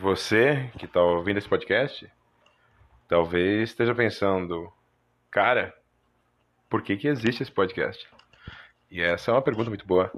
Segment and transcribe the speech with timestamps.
[0.00, 2.10] Você que está ouvindo esse podcast,
[3.06, 4.72] talvez esteja pensando,
[5.30, 5.76] cara,
[6.70, 8.08] por que, que existe esse podcast?
[8.90, 10.10] E essa é uma pergunta muito boa.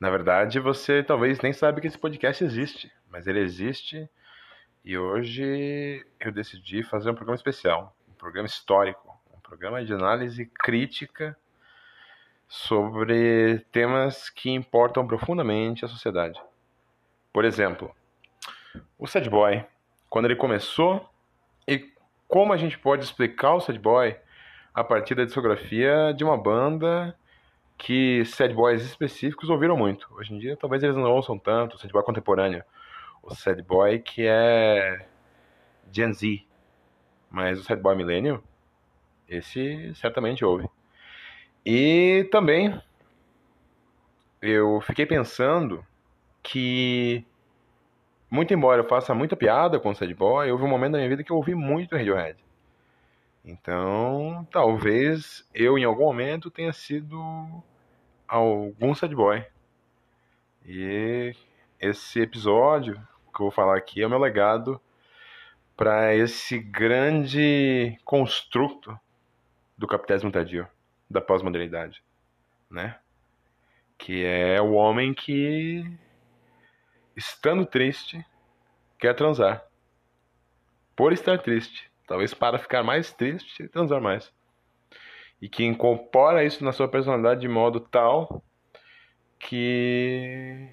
[0.00, 4.08] Na verdade, você talvez nem sabe que esse podcast existe, mas ele existe
[4.82, 10.46] e hoje eu decidi fazer um programa especial, um programa histórico, um programa de análise
[10.46, 11.36] crítica
[12.48, 16.40] sobre temas que importam profundamente à sociedade.
[17.30, 17.94] Por exemplo,
[18.98, 19.64] o sad boy,
[20.08, 21.08] quando ele começou
[21.66, 21.88] e
[22.28, 24.16] como a gente pode explicar o sad boy
[24.74, 27.16] a partir da discografia de uma banda
[27.76, 30.06] que sad boys específicos ouviram muito.
[30.14, 32.62] Hoje em dia, talvez eles não ouçam tanto, o sad boy contemporâneo.
[33.22, 35.06] O sad boy que é
[35.90, 36.42] Gen Z.
[37.30, 38.42] Mas o sad boy millennial,
[39.28, 40.68] esse certamente ouve.
[41.64, 42.80] E também
[44.42, 45.84] eu fiquei pensando
[46.42, 47.24] que
[48.30, 51.10] muito embora eu faça muita piada com o Sad Boy, houve um momento da minha
[51.10, 52.38] vida que eu ouvi muito Radiohead.
[53.44, 57.18] Então, talvez eu em algum momento tenha sido
[58.28, 59.44] algum Sad Boy.
[60.64, 61.34] E
[61.80, 64.80] esse episódio que eu vou falar aqui é o meu legado
[65.76, 68.98] para esse grande construto
[69.78, 70.68] do capitalismo tardio,
[71.08, 72.02] da pós-modernidade,
[72.70, 72.98] né?
[73.96, 75.82] Que é o homem que
[77.16, 78.24] estando triste,
[78.98, 79.64] quer transar.
[80.94, 81.90] Por estar triste.
[82.06, 84.32] Talvez para ficar mais triste, transar mais.
[85.40, 88.42] E que incorpora isso na sua personalidade de modo tal
[89.38, 90.68] que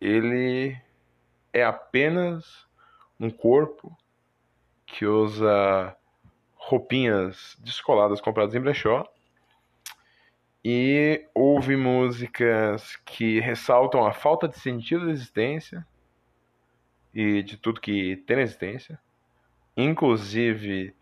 [0.00, 0.76] ele
[1.52, 2.66] é apenas
[3.18, 3.96] um corpo
[4.84, 5.96] que usa
[6.54, 9.10] roupinhas descoladas compradas em brechó
[10.68, 15.86] e ouve músicas que ressaltam a falta de sentido da existência
[17.14, 18.98] e de tudo que tem na existência,
[19.76, 20.92] inclusive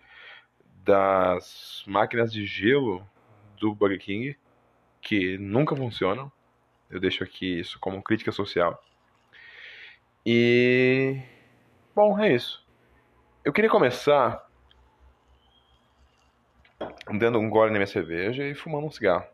[0.85, 3.09] das máquinas de gelo
[3.57, 4.39] do Burger King,
[5.01, 6.31] que nunca funcionam.
[6.91, 8.85] Eu deixo aqui isso como crítica social.
[10.27, 11.23] E.
[11.96, 12.63] Bom, é isso.
[13.42, 14.46] Eu queria começar
[17.19, 19.33] dando um gole na minha cerveja e fumando um cigarro.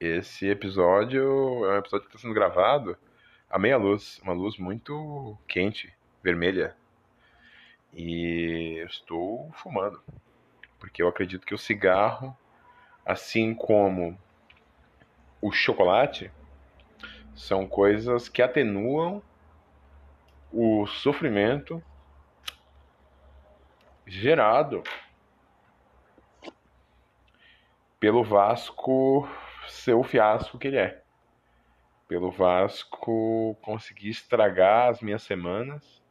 [0.00, 2.98] Esse episódio é um episódio que está sendo gravado
[3.48, 6.76] à meia luz, uma luz muito quente, vermelha.
[7.92, 10.02] E eu estou fumando,
[10.80, 12.36] porque eu acredito que o cigarro,
[13.06, 14.18] assim como
[15.40, 16.30] o chocolate,
[17.32, 19.22] são coisas que atenuam
[20.52, 21.82] o sofrimento
[24.04, 24.82] gerado
[28.00, 29.28] pelo Vasco
[29.68, 31.02] ser o fiasco que ele é.
[32.06, 36.02] Pelo Vasco conseguir estragar as minhas semanas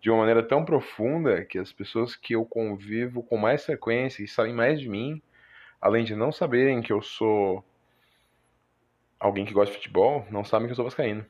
[0.00, 4.28] de uma maneira tão profunda que as pessoas que eu convivo com mais frequência e
[4.28, 5.20] sabem mais de mim,
[5.80, 7.64] além de não saberem que eu sou
[9.18, 11.26] alguém que gosta de futebol, não sabem que eu sou vascaíno.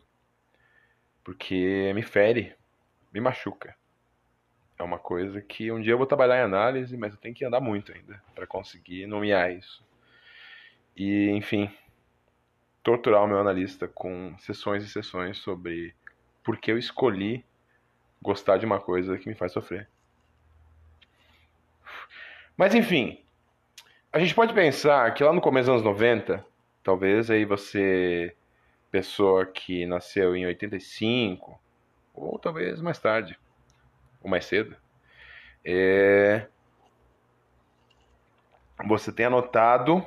[1.24, 2.54] Porque me fere,
[3.12, 3.74] me machuca.
[4.78, 7.44] É uma coisa que um dia eu vou trabalhar em análise, mas eu tenho que
[7.44, 9.82] andar muito ainda para conseguir nomear isso
[10.96, 11.70] e, enfim,
[12.82, 15.94] torturar o meu analista com sessões e sessões sobre
[16.42, 17.44] por que eu escolhi
[18.22, 19.88] gostar de uma coisa que me faz sofrer.
[22.56, 23.20] Mas enfim,
[24.12, 26.44] a gente pode pensar que lá no começo dos anos 90,
[26.82, 28.34] talvez aí você,
[28.90, 31.60] pessoa que nasceu em 85,
[32.14, 33.38] ou talvez mais tarde,
[34.22, 34.74] ou mais cedo,
[35.64, 36.46] é...
[38.86, 40.06] você tenha notado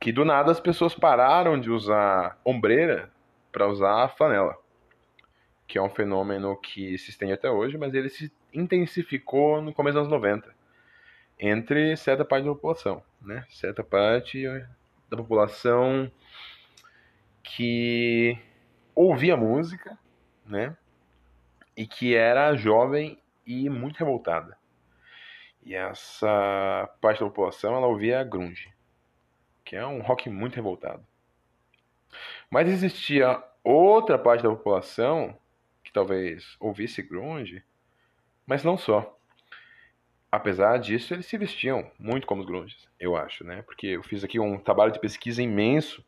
[0.00, 3.12] que do nada as pessoas pararam de usar ombreira
[3.52, 4.56] para usar flanela,
[5.68, 9.98] que é um fenômeno que se estende até hoje, mas ele se intensificou no começo
[9.98, 10.58] dos anos 90
[11.38, 13.44] entre certa parte da população, né?
[13.50, 14.42] Certa parte
[15.08, 16.10] da população
[17.42, 18.38] que
[18.94, 19.98] ouvia música,
[20.46, 20.76] né?
[21.76, 24.56] E que era jovem e muito revoltada.
[25.62, 28.70] E essa parte da população ela ouvia grunge
[29.70, 31.06] que é um rock muito revoltado.
[32.50, 35.38] Mas existia outra parte da população
[35.84, 37.62] que talvez ouvisse grunge,
[38.44, 39.16] mas não só.
[40.32, 43.62] Apesar disso, eles se vestiam muito como os grunges, eu acho, né?
[43.62, 46.04] Porque eu fiz aqui um trabalho de pesquisa imenso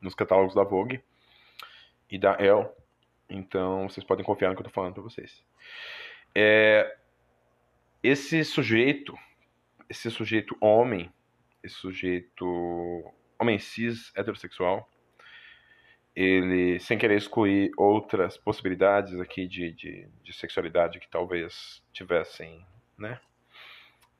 [0.00, 1.02] nos catálogos da Vogue
[2.10, 2.66] e da Elle,
[3.28, 5.44] então vocês podem confiar no que eu estou falando para vocês.
[6.34, 6.96] É,
[8.02, 9.14] esse sujeito,
[9.86, 11.12] esse sujeito homem,
[11.62, 12.44] esse sujeito
[13.38, 14.88] homem cis, heterossexual,
[16.14, 22.66] ele, sem querer excluir outras possibilidades aqui de, de, de sexualidade que talvez tivessem,
[22.98, 23.20] né,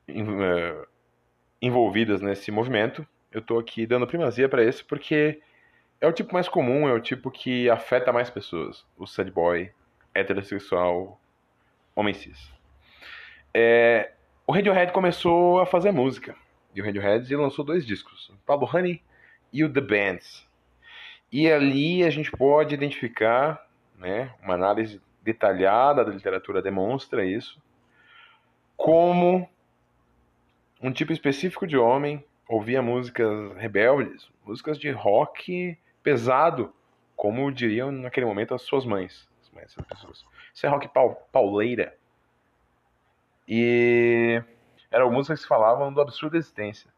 [0.09, 0.87] eh,
[1.61, 5.41] envolvidas nesse movimento, eu estou aqui dando primazia para esse porque
[6.01, 8.87] é o tipo mais comum, é o tipo que afeta mais pessoas.
[8.97, 9.71] O sad boy,
[10.15, 11.21] heterossexual,
[11.95, 12.51] homem cis.
[13.53, 14.13] É,
[14.47, 16.35] o Radiohead começou a fazer música.
[16.75, 19.03] E o Radiohead lançou dois discos, Pablo Honey
[19.53, 20.47] e o The Bands.
[21.33, 23.65] E ali a gente pode identificar,
[23.99, 27.61] né, uma análise detalhada da literatura demonstra isso,
[28.77, 29.49] como
[30.83, 36.73] um tipo específico de homem ouvia músicas rebeldes, músicas de rock pesado,
[37.15, 39.29] como diriam naquele momento as suas mães.
[39.43, 40.25] As mães das pessoas.
[40.53, 40.89] Isso é rock
[41.31, 41.95] pauleira.
[43.47, 44.43] E
[44.91, 46.91] eram músicas que falavam do absurdo da existência.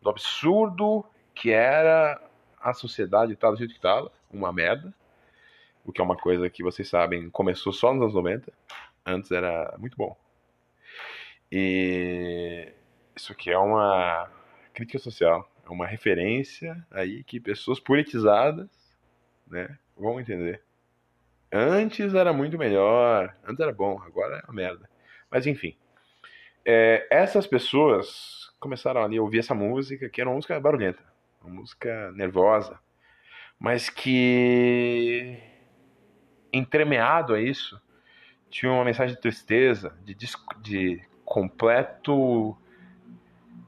[0.00, 1.04] Do absurdo
[1.34, 2.20] que era
[2.60, 4.92] a sociedade tal, do jeito que estava, uma merda.
[5.84, 8.52] O que é uma coisa que vocês sabem, começou só nos anos 90.
[9.06, 10.16] Antes era muito bom.
[11.50, 12.72] E
[13.16, 14.30] isso aqui é uma
[14.74, 15.50] crítica social.
[15.64, 18.68] É uma referência aí que pessoas politizadas
[19.46, 20.62] né, vão entender.
[21.52, 24.88] Antes era muito melhor, antes era bom, agora é uma merda.
[25.28, 25.76] Mas enfim,
[26.72, 31.02] é, essas pessoas começaram ali a ouvir essa música, que era uma música barulhenta,
[31.42, 32.78] uma música nervosa,
[33.58, 35.36] mas que
[36.52, 37.80] entremeado a isso
[38.48, 40.14] tinha uma mensagem de tristeza, de,
[40.60, 42.56] de completo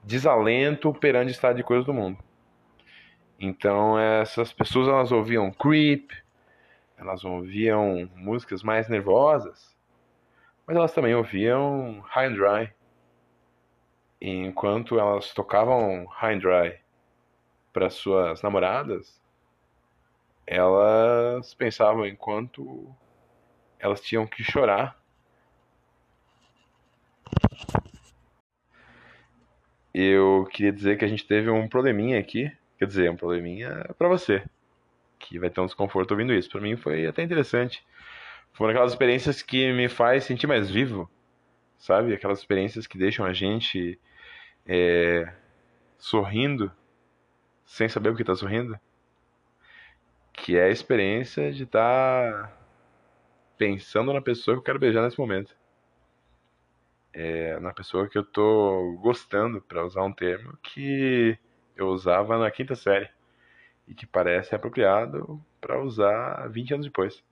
[0.04, 2.18] desalento perante o estado de coisas do mundo.
[3.38, 6.12] Então essas pessoas elas ouviam Creep,
[6.96, 9.76] elas ouviam músicas mais nervosas,
[10.64, 12.81] mas elas também ouviam High and Dry.
[14.24, 16.78] Enquanto elas tocavam High and Dry
[17.72, 19.20] para suas namoradas,
[20.46, 22.86] elas pensavam enquanto
[23.80, 25.02] elas tinham que chorar
[29.94, 32.50] eu queria dizer que a gente teve um probleminha aqui.
[32.78, 34.42] Quer dizer, um probleminha para você,
[35.18, 36.50] que vai ter um desconforto ouvindo isso.
[36.50, 37.84] Para mim foi até interessante.
[38.52, 41.10] Foram aquelas experiências que me faz sentir mais vivo,
[41.78, 42.14] sabe?
[42.14, 43.98] Aquelas experiências que deixam a gente
[44.66, 45.32] é,
[45.98, 46.72] sorrindo,
[47.64, 48.78] sem saber o que está sorrindo.
[50.32, 52.58] Que é a experiência de estar tá
[53.58, 55.54] pensando na pessoa que eu quero beijar nesse momento
[57.12, 61.38] é, na pessoa que eu tô gostando, para usar um termo que
[61.76, 63.10] eu usava na quinta série
[63.86, 67.22] e que parece apropriado para usar 20 anos depois.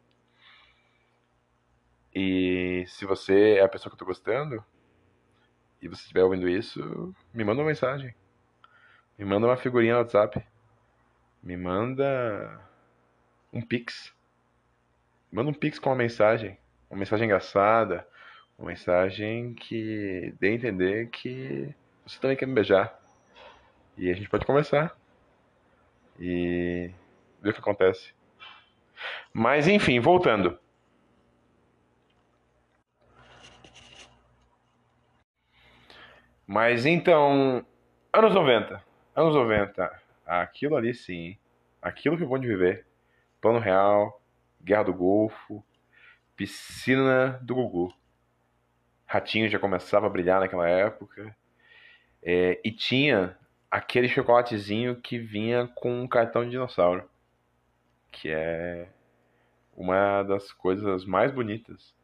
[2.15, 4.65] E se você é a pessoa que eu tô gostando
[5.83, 8.15] e você estiver ouvindo isso, me manda uma mensagem.
[9.19, 10.43] Me manda uma figurinha no WhatsApp.
[11.43, 12.61] Me manda
[13.53, 14.13] um pix.
[15.33, 16.59] Manda um pix com uma mensagem,
[16.91, 18.07] uma mensagem engraçada,
[18.59, 21.73] uma mensagem que dê a entender que
[22.05, 22.99] você também quer me beijar.
[23.97, 24.97] E a gente pode conversar.
[26.19, 26.91] E
[27.41, 28.13] ver o que acontece.
[29.33, 30.59] Mas enfim, voltando.
[36.53, 37.65] Mas então,
[38.13, 38.85] anos 90.
[39.15, 40.03] Anos 90.
[40.27, 41.39] Aquilo ali sim.
[41.81, 42.85] Aquilo que eu vou de viver.
[43.41, 44.21] Plano Real,
[44.61, 45.65] Guerra do Golfo,
[46.35, 47.95] Piscina do Gugu.
[49.07, 51.37] Ratinho já começava a brilhar naquela época.
[52.21, 53.39] É, e tinha
[53.71, 57.09] aquele chocolatezinho que vinha com um cartão de dinossauro.
[58.11, 58.89] Que é
[59.77, 61.95] uma das coisas mais bonitas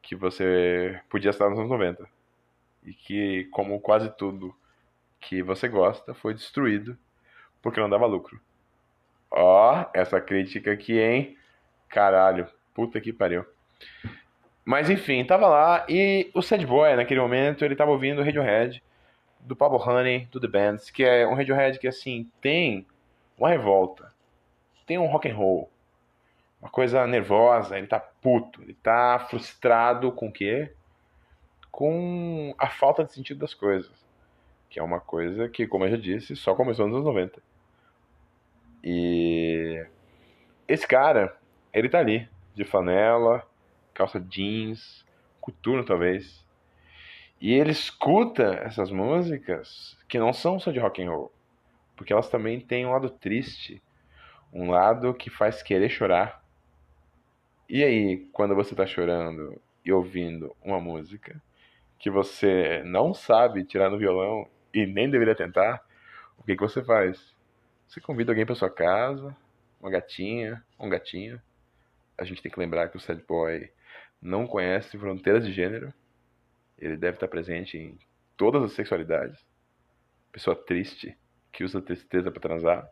[0.00, 2.15] que você podia estar nos anos 90.
[2.86, 4.54] E que, como quase tudo
[5.20, 6.96] que você gosta, foi destruído
[7.60, 8.40] porque não dava lucro.
[9.30, 11.36] Ó, oh, essa crítica aqui, hein?
[11.88, 13.44] Caralho, puta que pariu.
[14.64, 18.82] Mas enfim, tava lá e o Sad Boy, naquele momento, ele tava ouvindo o Radiohead,
[19.40, 22.86] do Pablo Honey, do The Bands, que é um Radiohead que, assim, tem
[23.38, 24.12] uma revolta,
[24.86, 25.70] tem um rock and roll,
[26.60, 30.72] uma coisa nervosa, ele tá puto, ele tá frustrado com o quê?
[31.76, 33.92] Com a falta de sentido das coisas,
[34.70, 37.38] que é uma coisa que, como eu já disse, só começou nos anos 90.
[38.82, 39.86] E
[40.66, 41.36] esse cara,
[41.74, 43.46] ele tá ali, de flanela,
[43.92, 45.04] calça jeans,
[45.38, 46.42] coturno talvez.
[47.38, 51.30] E ele escuta essas músicas que não são só de rock and roll,
[51.94, 53.82] porque elas também têm um lado triste,
[54.50, 56.42] um lado que faz querer chorar.
[57.68, 61.38] E aí, quando você está chorando e ouvindo uma música
[61.98, 65.82] que você não sabe tirar no violão e nem deveria tentar,
[66.38, 67.34] o que, que você faz?
[67.88, 69.34] Você convida alguém para sua casa,
[69.80, 71.40] uma gatinha, um gatinho.
[72.18, 73.70] A gente tem que lembrar que o sad boy
[74.20, 75.92] não conhece fronteiras de gênero.
[76.78, 77.98] Ele deve estar presente em
[78.36, 79.38] todas as sexualidades.
[80.32, 81.16] Pessoa triste
[81.52, 82.88] que usa tristeza para transar.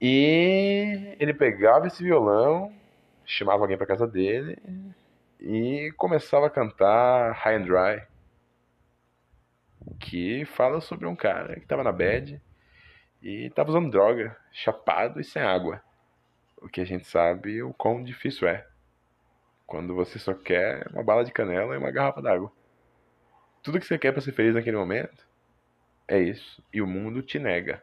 [0.00, 2.72] E ele pegava esse violão,
[3.26, 4.56] chamava alguém para casa dele
[5.40, 8.06] e começava a cantar High and Dry,
[9.98, 12.40] que fala sobre um cara que estava na bed
[13.22, 15.82] e estava usando droga, chapado e sem água.
[16.58, 18.66] O que a gente sabe o quão difícil é.
[19.66, 22.52] Quando você só quer uma bala de canela e uma garrafa d'água.
[23.62, 25.26] Tudo que você quer para ser feliz naquele momento
[26.06, 26.62] é isso.
[26.72, 27.82] E o mundo te nega.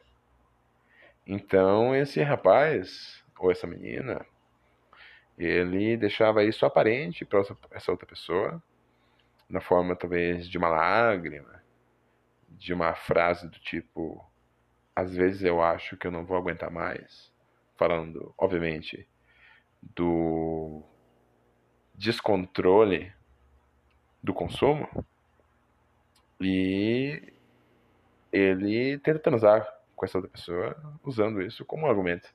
[1.26, 4.24] Então esse rapaz, ou essa menina,
[5.38, 8.62] ele deixava isso aparente para essa outra pessoa,
[9.50, 11.62] na forma talvez de uma lágrima,
[12.50, 14.26] de uma frase do tipo:
[14.96, 17.32] às vezes eu acho que eu não vou aguentar mais,
[17.76, 19.08] falando, obviamente,
[19.82, 20.82] do
[21.94, 23.14] descontrole
[24.22, 24.88] do consumo
[26.40, 27.34] e
[28.32, 32.32] ele tenta transar com essa outra pessoa usando isso como um argumento,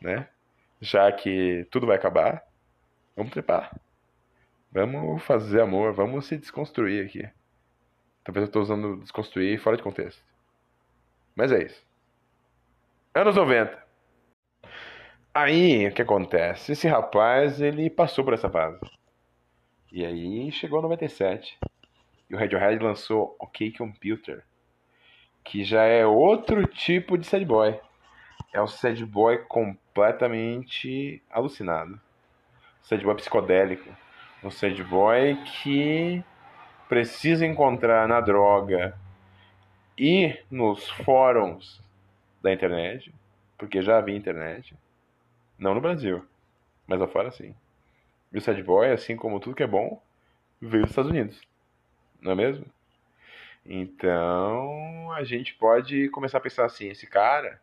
[0.00, 0.28] né?
[0.82, 2.42] Já que tudo vai acabar,
[3.14, 3.72] vamos trepar.
[4.72, 7.22] Vamos fazer amor, vamos se desconstruir aqui.
[8.24, 10.20] Talvez eu estou usando desconstruir fora de contexto.
[11.36, 11.86] Mas é isso.
[13.14, 13.80] Anos 90.
[15.32, 16.72] Aí, o que acontece?
[16.72, 18.80] Esse rapaz, ele passou por essa fase.
[19.92, 21.60] E aí chegou a 97.
[22.28, 24.42] E o Radiohead lançou OK Computer,
[25.44, 27.78] que já é outro tipo de sad boy.
[28.52, 29.38] É um sad boy
[29.92, 32.00] completamente alucinado.
[32.82, 33.94] Sad boy psicodélico.
[34.42, 36.24] Um sad boy que
[36.88, 38.98] precisa encontrar na droga
[39.96, 41.80] e nos fóruns
[42.42, 43.14] da internet,
[43.56, 44.74] porque já havia internet,
[45.58, 46.26] não no Brasil,
[46.86, 47.54] mas lá fora sim.
[48.32, 50.02] E o sad boy, assim como tudo que é bom,
[50.60, 51.40] veio dos Estados Unidos,
[52.20, 52.66] não é mesmo?
[53.64, 57.60] Então a gente pode começar a pensar assim: esse cara,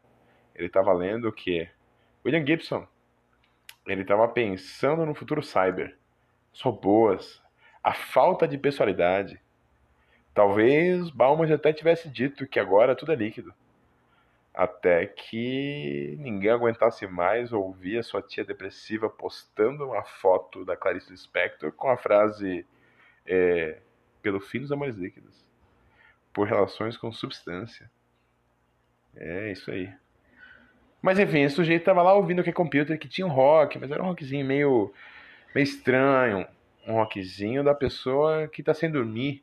[0.56, 1.68] ele estava lendo o que?
[2.30, 2.88] William Gibson.
[3.86, 5.98] Ele estava pensando no futuro cyber,
[6.54, 7.42] os robôs,
[7.84, 9.40] a falta de pessoalidade,
[10.40, 13.54] Talvez Bauman até tivesse dito que agora tudo é líquido.
[14.54, 21.12] Até que ninguém aguentasse mais ouvir a sua tia depressiva postando uma foto da Clarice
[21.12, 22.66] Lispector com a frase
[23.26, 23.82] é,
[24.22, 25.46] pelo fim dos amores líquidos,
[26.34, 27.92] por relações com substância.
[29.18, 29.94] É isso aí.
[31.02, 33.80] Mas enfim, esse sujeito tava lá ouvindo o que é computer, que tinha um rock,
[33.80, 34.94] mas era um rockzinho meio,
[35.56, 36.48] meio estranho.
[36.88, 39.42] Um rockzinho da pessoa que tá sem dormir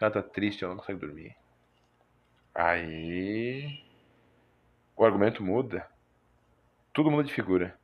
[0.00, 1.36] ela tá triste, ela não consegue dormir.
[2.54, 3.84] Aí.
[4.96, 5.88] O argumento muda.
[6.92, 7.78] Tudo muda de figura.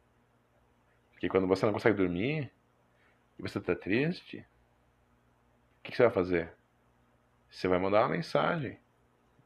[1.13, 2.51] Porque quando você não consegue dormir
[3.39, 6.53] e você tá triste, o que, que você vai fazer?
[7.51, 8.79] Você vai mandar uma mensagem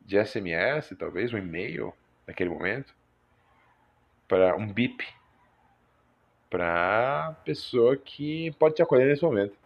[0.00, 1.92] de SMS, talvez, um e-mail
[2.26, 2.94] naquele momento,
[4.28, 5.04] para um bip
[6.50, 9.56] para pessoa que pode te acolher nesse momento,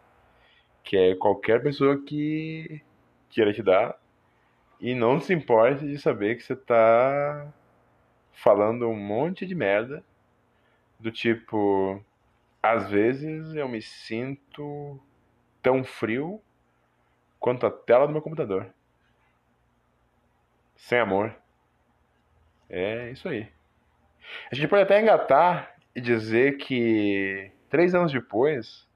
[0.83, 2.81] que é qualquer pessoa que
[3.31, 3.97] queira te dar
[4.81, 7.53] e não se importe de saber que você tá
[8.33, 10.03] falando um monte de merda
[10.99, 12.03] do tipo
[12.63, 15.01] às vezes eu me sinto
[15.61, 16.41] tão frio
[17.39, 18.73] quanto a tela do meu computador.
[20.77, 21.35] Sem amor.
[22.69, 23.49] É isso aí.
[24.51, 28.89] A gente pode até engatar e dizer que três anos depois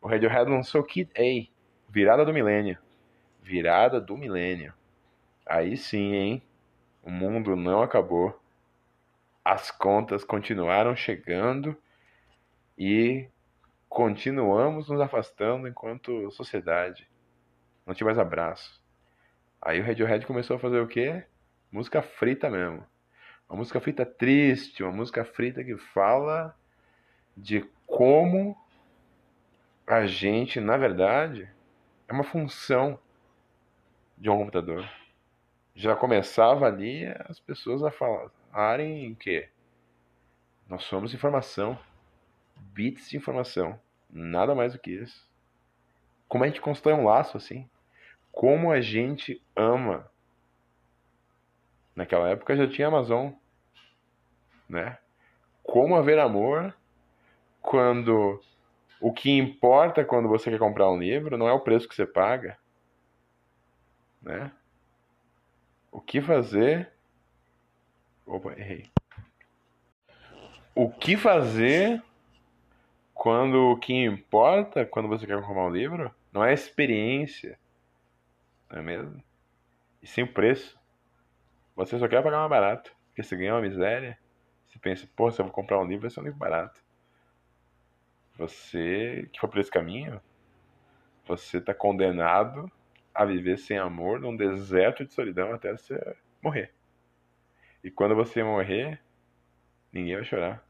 [0.00, 2.78] o Radiohead lançou Kid A, virada do milênio
[3.50, 4.72] virada do milênio.
[5.44, 6.42] Aí sim, hein?
[7.02, 8.38] O mundo não acabou.
[9.44, 11.76] As contas continuaram chegando
[12.78, 13.28] e
[13.88, 17.08] continuamos nos afastando enquanto sociedade.
[17.84, 18.80] Não tinha mais abraço.
[19.60, 21.24] Aí o Radiohead começou a fazer o quê?
[21.72, 22.86] Música frita mesmo.
[23.50, 26.56] Uma música frita triste, uma música frita que fala
[27.36, 28.56] de como
[29.84, 31.50] a gente, na verdade,
[32.06, 32.96] é uma função
[34.16, 34.88] de um computador.
[35.74, 39.48] Já começava ali as pessoas a falarem que
[40.68, 41.76] nós somos informação,
[42.56, 45.28] bits de informação, nada mais do que isso.
[46.28, 47.68] Como a gente constrói um laço assim?
[48.30, 50.08] Como a gente ama.
[52.00, 53.30] Naquela época já tinha Amazon,
[54.66, 54.96] né?
[55.62, 56.74] Como haver amor
[57.60, 58.40] quando
[58.98, 62.06] o que importa quando você quer comprar um livro não é o preço que você
[62.06, 62.56] paga,
[64.22, 64.50] né?
[65.92, 66.90] O que fazer?
[68.24, 68.90] Opa, errei.
[70.74, 72.02] o que fazer
[73.12, 77.58] quando o que importa quando você quer comprar um livro não é a experiência,
[78.70, 79.22] não é mesmo?
[80.02, 80.79] E sim o preço.
[81.76, 84.18] Você só quer pagar mais barato, porque você ganha uma miséria.
[84.66, 86.80] Você pensa, pô, se eu vou comprar um livro, vai ser um livro barato.
[88.36, 90.20] Você que for por esse caminho,
[91.26, 92.70] você está condenado
[93.14, 96.72] a viver sem amor num deserto de solidão até você morrer.
[97.82, 99.00] E quando você morrer,
[99.92, 100.64] ninguém vai chorar.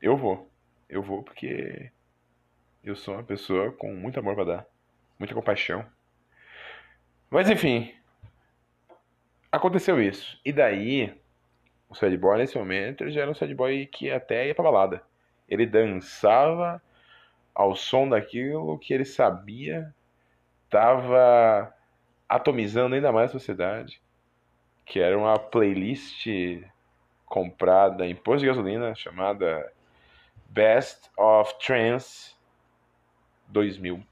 [0.00, 0.50] Eu vou.
[0.88, 1.90] Eu vou porque
[2.82, 4.66] eu sou uma pessoa com muito amor para dar,
[5.18, 5.86] muita compaixão.
[7.30, 7.94] Mas enfim,
[9.52, 10.40] aconteceu isso.
[10.44, 11.14] E daí,
[11.88, 14.64] o sad boy nesse momento, ele já era um sad boy que até ia pra
[14.64, 15.02] balada.
[15.48, 16.82] Ele dançava
[17.54, 19.94] ao som daquilo que ele sabia
[20.64, 21.74] estava
[22.26, 24.00] atomizando ainda mais a sociedade,
[24.86, 26.26] que era uma playlist
[27.26, 29.70] comprada em posto de gasolina chamada
[30.48, 32.34] Best of Trance
[33.48, 34.02] 2000.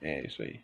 [0.00, 0.60] É isso aí.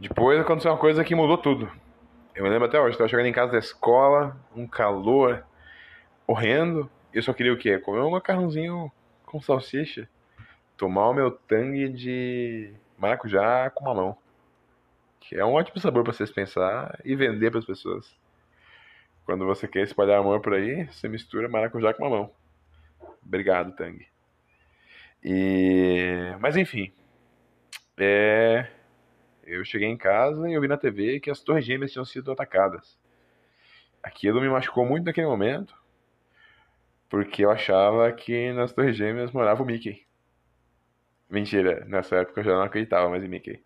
[0.00, 1.70] Depois aconteceu uma coisa que mudou tudo.
[2.32, 5.44] Eu me lembro até hoje, estava chegando em casa da escola, um calor
[6.24, 6.88] horrendo.
[7.12, 7.78] Eu só queria o quê?
[7.78, 8.92] Comer um macarrãozinho
[9.26, 10.08] com salsicha.
[10.76, 14.16] Tomar o meu tangue de maracujá com mamão.
[15.18, 18.08] Que é um ótimo sabor para vocês pensar e vender para as pessoas.
[19.26, 22.30] Quando você quer espalhar amor por aí, você mistura maracujá com mamão.
[23.20, 24.06] Obrigado, Tang.
[25.24, 26.36] E...
[26.38, 26.92] Mas enfim.
[27.98, 28.77] É...
[29.48, 32.30] Eu cheguei em casa e eu vi na TV que as torres gêmeas tinham sido
[32.30, 32.98] atacadas.
[34.02, 35.74] Aquilo me machucou muito naquele momento,
[37.08, 40.06] porque eu achava que nas Torres Gêmeas morava o Mickey.
[41.30, 43.64] Mentira, nessa época eu já não acreditava mais em Mickey.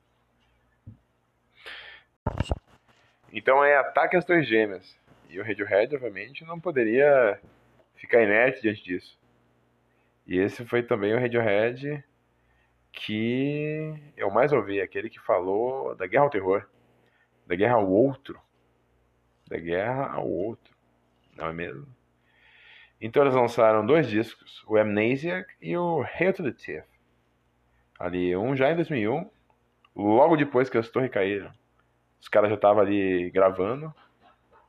[3.33, 4.97] Então é ataque às Torres Gêmeas.
[5.29, 7.41] E o Radiohead, obviamente, não poderia
[7.97, 9.19] ficar inerte diante disso.
[10.29, 12.04] E esse foi também o Radiohead
[12.93, 16.69] que eu mais ouvi, aquele que falou da guerra ao terror,
[17.47, 18.39] da guerra ao outro,
[19.49, 20.75] da guerra ao outro,
[21.35, 21.87] não é mesmo?
[23.00, 26.87] Então eles lançaram dois discos, o Amnesiac e o Hail to the Thief.
[27.99, 29.28] Ali, um já em 2001,
[29.97, 31.50] logo depois que as torres caíram.
[32.21, 33.93] Os caras já estavam ali gravando,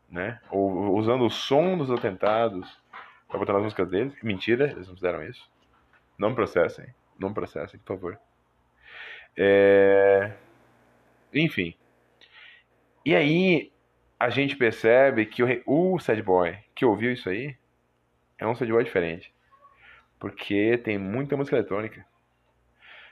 [0.09, 0.39] né?
[0.49, 2.81] Ou usando o som dos atentados
[3.27, 4.15] para botar nas músicas deles.
[4.23, 5.51] Mentira, eles não fizeram isso.
[6.17, 8.19] Não me processem, não processem, por favor.
[9.37, 10.33] É...
[11.33, 11.75] Enfim.
[13.05, 13.71] E aí
[14.19, 17.57] a gente percebe que o, o Sad Boy que ouviu isso aí
[18.37, 19.33] é um soundboard diferente.
[20.19, 22.05] Porque tem muita música eletrônica.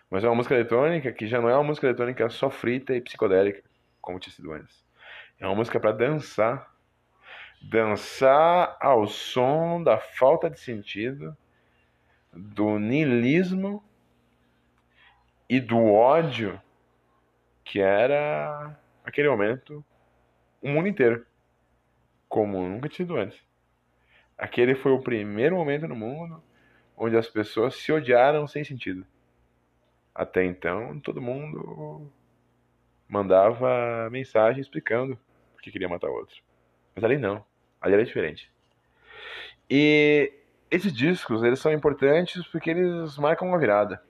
[0.09, 3.01] Mas é uma música eletrônica que já não é uma música eletrônica só frita e
[3.01, 3.63] psicodélica,
[4.01, 4.83] como tinha sido antes.
[5.39, 6.69] É uma música para dançar.
[7.61, 11.37] Dançar ao som da falta de sentido,
[12.33, 13.83] do niilismo
[15.51, 16.57] e do ódio
[17.65, 19.83] que era aquele momento
[20.61, 21.25] o mundo inteiro,
[22.29, 23.37] como nunca tinha sido antes.
[24.37, 26.41] Aquele foi o primeiro momento no mundo
[26.95, 29.05] onde as pessoas se odiaram sem sentido.
[30.15, 32.09] Até então, todo mundo
[33.05, 35.19] mandava mensagem explicando
[35.51, 36.41] porque queria matar o outro.
[36.95, 37.43] Mas ali não.
[37.81, 38.49] Ali era diferente.
[39.69, 40.31] E
[40.69, 44.01] esses discos, eles são importantes porque eles marcam uma virada.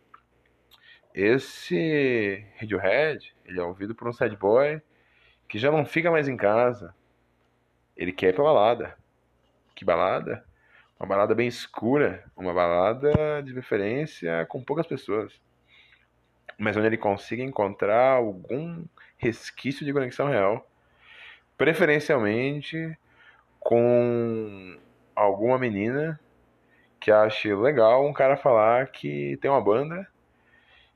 [1.14, 4.82] Esse Radiohead, ele é ouvido por um sad boy
[5.48, 6.96] que já não fica mais em casa.
[7.98, 8.98] Ele quer ir pra balada.
[9.76, 10.46] Que balada?
[10.98, 15.34] Uma balada bem escura, uma balada de preferência com poucas pessoas.
[16.58, 18.86] Mas onde ele consiga encontrar algum
[19.18, 20.66] resquício de conexão real.
[21.58, 22.98] Preferencialmente
[23.60, 24.80] com
[25.16, 26.20] alguma menina
[27.00, 30.11] que ache legal um cara falar que tem uma banda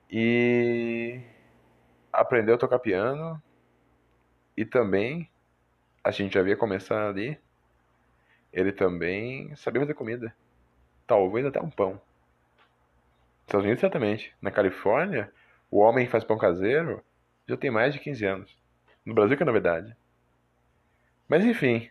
[0.09, 1.19] e
[2.11, 3.41] aprendeu a tocar piano
[4.55, 5.29] e também
[6.03, 7.37] a gente já havia começado ali
[8.55, 10.33] ele também sabia fazer comida.
[11.05, 12.01] Talvez até um pão.
[13.41, 14.33] Estados Unidos, certamente.
[14.41, 15.29] Na Califórnia,
[15.69, 17.03] o homem que faz pão caseiro
[17.45, 18.57] já tem mais de 15 anos.
[19.05, 19.95] No Brasil, que é novidade.
[21.27, 21.89] Mas enfim,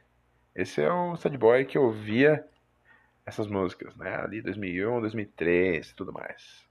[0.56, 2.42] esse é o sad boy que ouvia
[3.26, 4.16] essas músicas, né?
[4.16, 6.66] Ali 2001, 2003 e tudo mais.